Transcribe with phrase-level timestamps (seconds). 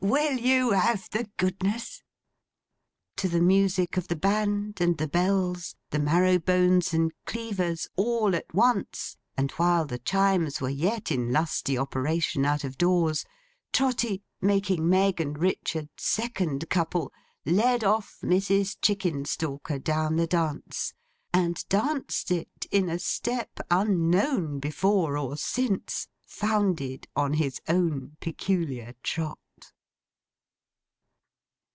[0.03, 2.01] Will you have the goodness!'
[3.17, 8.35] To the music of the band, and, the bells, the marrow bones and cleavers, all
[8.35, 13.25] at once; and while the Chimes were yet in lusty operation out of doors;
[13.71, 17.13] Trotty, making Meg and Richard, second couple,
[17.45, 18.77] led off Mrs.
[18.81, 20.95] Chickenstalker down the dance,
[21.31, 28.95] and danced it in a step unknown before or since; founded on his own peculiar
[29.03, 29.37] trot.